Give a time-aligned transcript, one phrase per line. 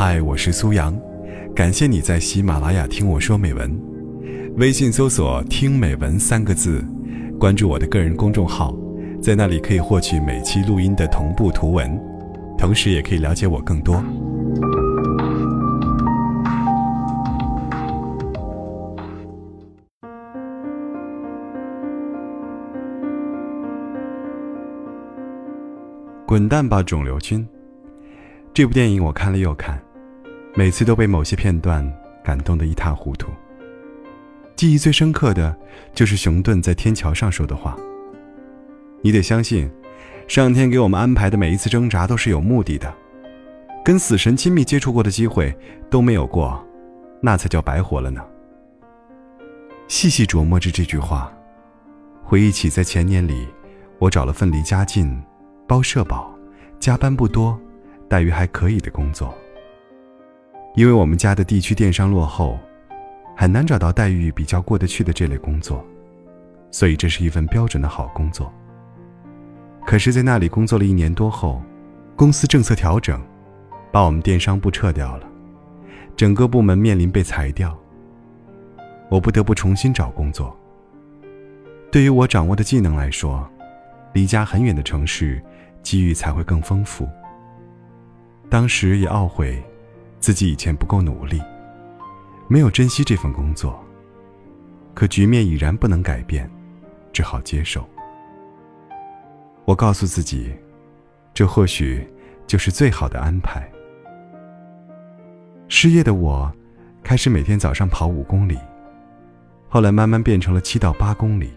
[0.00, 0.96] 嗨，我是苏阳，
[1.56, 3.76] 感谢你在喜马拉雅听我说美文。
[4.56, 6.84] 微信搜索“听美文”三个字，
[7.36, 8.72] 关注我的个人公众号，
[9.20, 12.00] 在那里可以获取每期录音的同步图文，
[12.56, 14.00] 同时也可以了解我更多。
[26.24, 27.44] 滚蛋吧，肿瘤君！
[28.54, 29.80] 这部电影我看了又看，
[30.58, 31.88] 每次都被某些片段
[32.20, 33.28] 感动得一塌糊涂。
[34.56, 35.56] 记忆最深刻的
[35.94, 37.78] 就是熊顿在天桥上说的话
[39.00, 39.70] ：“你得相信，
[40.26, 42.92] 上天给我们安排的每一次挣扎都是有目的的。
[43.84, 45.56] 跟死神亲密接触过的机会
[45.88, 46.60] 都没有过，
[47.22, 48.20] 那才叫白活了呢。”
[49.86, 51.32] 细细琢磨着这句话，
[52.24, 53.46] 回忆起在前年里，
[54.00, 55.22] 我找了份离家近。
[55.68, 56.36] 包社保，
[56.80, 57.56] 加班不多，
[58.08, 59.32] 待遇还可以的工作。
[60.78, 62.56] 因为我们家的地区电商落后，
[63.36, 65.84] 很难找到待遇比较过得去的这类工作，
[66.70, 68.52] 所以这是一份标准的好工作。
[69.84, 71.60] 可是，在那里工作了一年多后，
[72.14, 73.20] 公司政策调整，
[73.90, 75.26] 把我们电商部撤掉了，
[76.14, 77.76] 整个部门面临被裁掉。
[79.08, 80.56] 我不得不重新找工作。
[81.90, 83.44] 对于我掌握的技能来说，
[84.12, 85.42] 离家很远的城市。
[85.82, 87.08] 机遇才会更丰富。
[88.48, 89.60] 当时也懊悔，
[90.20, 91.40] 自己以前不够努力，
[92.48, 93.82] 没有珍惜这份工作。
[94.94, 96.50] 可局面已然不能改变，
[97.12, 97.88] 只好接受。
[99.64, 100.52] 我告诉自己，
[101.32, 102.04] 这或许
[102.46, 103.70] 就是最好的安排。
[105.68, 106.50] 失业的我，
[107.02, 108.58] 开始每天早上跑五公里，
[109.68, 111.52] 后来慢慢变成了七到八公里，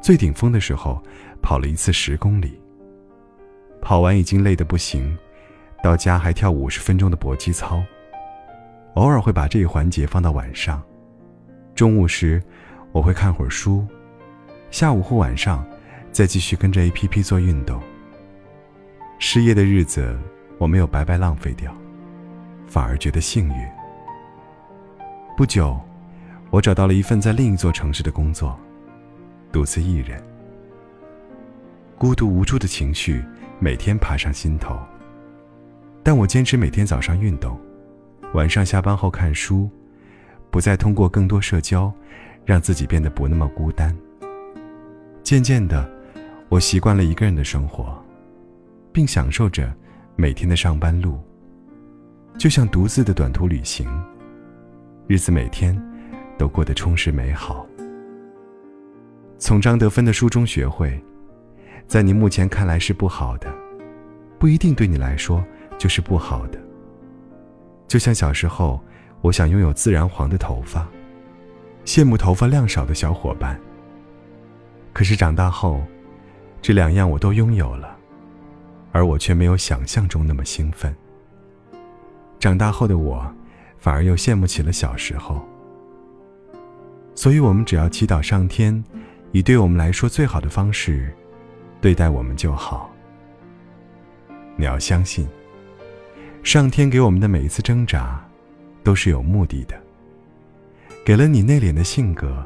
[0.00, 1.00] 最顶峰的时候，
[1.40, 2.60] 跑了一次十公里。
[3.80, 5.16] 跑完已经累得不行，
[5.86, 7.80] 到家还跳五十分钟的搏击操。
[8.94, 10.82] 偶尔会把这一环节放到晚上，
[11.76, 12.42] 中午时
[12.90, 13.86] 我会看会儿书，
[14.72, 15.64] 下午或晚上
[16.10, 17.80] 再继续跟着 A P P 做运动。
[19.20, 20.18] 失业的日子
[20.58, 21.72] 我没有白白浪费掉，
[22.66, 23.68] 反而觉得幸运。
[25.36, 25.80] 不久，
[26.50, 28.58] 我找到了一份在另一座城市的工作，
[29.52, 30.20] 独自一人，
[31.96, 33.24] 孤独无助的情绪。
[33.60, 34.76] 每天爬上心头，
[36.06, 37.58] 但我坚持每天早上运动，
[38.32, 39.68] 晚上下班后看书，
[40.52, 41.92] 不再通过更多社交，
[42.44, 43.92] 让自己变得不那么孤单。
[45.24, 45.84] 渐渐的，
[46.48, 48.00] 我习惯了一个人的生活，
[48.92, 49.74] 并享受着
[50.14, 51.18] 每天的上班路，
[52.38, 53.88] 就像独自的短途旅行，
[55.08, 55.76] 日子每天
[56.38, 57.66] 都过得充实美好。
[59.38, 61.02] 从张德芬的书中学会。
[61.88, 63.52] 在你目前看来是不好的，
[64.38, 65.44] 不一定对你来说
[65.78, 66.58] 就是不好的。
[67.88, 68.80] 就像小时候，
[69.20, 70.86] 我想拥有自然黄的头发，
[71.84, 73.58] 羡慕头发量少的小伙伴。
[74.92, 75.82] 可是长大后，
[76.60, 77.96] 这两样我都拥有了，
[78.92, 80.94] 而我却没有想象中那么兴奋。
[82.38, 83.26] 长大后的我，
[83.78, 85.46] 反而又羡慕起了小时候。
[87.14, 88.82] 所以，我们只要祈祷上天，
[89.32, 91.14] 以对我们来说最好的方式。
[91.80, 92.90] 对待我们就好。
[94.56, 95.28] 你要相信，
[96.46, 98.24] 上天给我们的每一次挣扎，
[98.84, 99.74] 都是有目的的。
[101.04, 102.40] 给了你内敛的性格，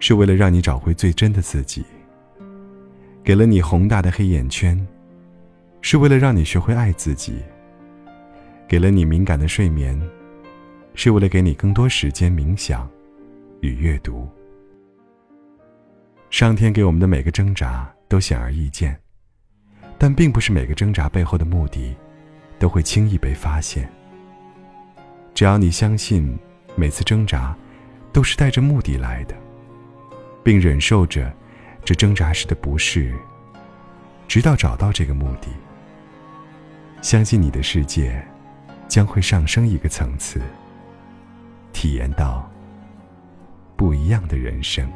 [0.00, 1.84] 是为了让你找回最真的自己；
[3.22, 4.76] 给了你宏大的黑眼圈，
[5.80, 7.34] 是为了让你学会爱自己；
[8.66, 9.96] 给了你敏感的睡眠，
[10.96, 12.90] 是为了给你更多时间冥想
[13.60, 14.28] 与阅读。
[16.30, 17.88] 上天给我们的每个挣扎。
[18.06, 18.96] 都显而易见，
[19.98, 21.96] 但并不是每个挣扎背后的目的，
[22.58, 23.88] 都会轻易被发现。
[25.34, 26.38] 只要你相信，
[26.76, 27.56] 每次挣扎，
[28.12, 29.34] 都是带着目的来的，
[30.42, 31.32] 并忍受着
[31.84, 33.12] 这挣扎时的不适，
[34.28, 35.48] 直到找到这个目的，
[37.02, 38.24] 相信你的世界，
[38.86, 40.40] 将会上升一个层次，
[41.72, 42.48] 体验到
[43.76, 44.88] 不一样的人生。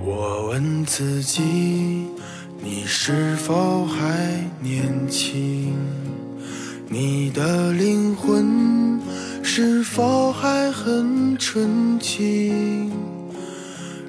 [0.00, 2.08] 我问自己，
[2.62, 5.43] 你是否还年轻？
[9.56, 12.90] 是否还很纯净？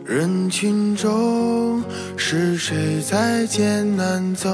[0.04, 1.84] 人群中
[2.18, 4.50] 是谁在艰难走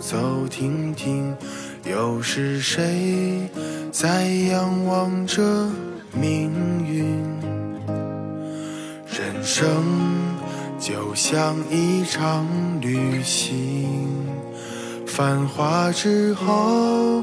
[0.00, 1.36] 走停停？
[1.84, 3.46] 又是谁
[3.90, 5.68] 在仰望着
[6.14, 6.50] 命
[6.90, 7.04] 运？
[9.04, 9.84] 人生。
[10.78, 12.46] 就像一场
[12.80, 14.26] 旅行，
[15.06, 17.22] 繁华之后，